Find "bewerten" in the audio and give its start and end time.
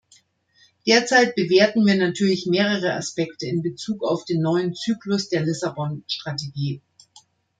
1.35-1.85